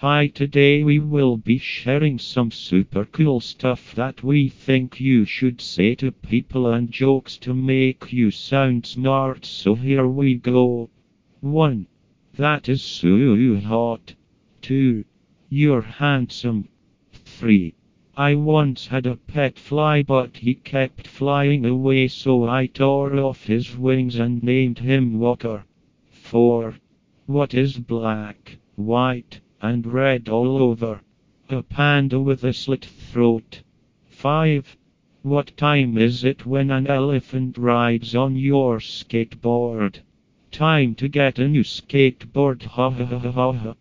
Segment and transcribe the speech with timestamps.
[0.00, 5.60] Hi, today we will be sharing some super cool stuff that we think you should
[5.60, 9.44] say to people and jokes to make you sound smart.
[9.44, 10.88] So here we go.
[11.40, 11.88] 1.
[12.36, 14.14] That is so hot.
[14.62, 15.04] 2.
[15.48, 16.68] You're handsome.
[17.12, 17.74] 3.
[18.16, 23.46] I once had a pet fly but he kept flying away so I tore off
[23.46, 25.64] his wings and named him Walker.
[26.12, 26.76] 4.
[27.26, 31.00] What is black, white, and red all over.
[31.50, 33.62] A panda with a slit throat.
[34.06, 34.76] 5.
[35.22, 40.00] What time is it when an elephant rides on your skateboard?
[40.50, 42.62] Time to get a new skateboard.
[42.62, 43.74] Ha ha ha ha ha.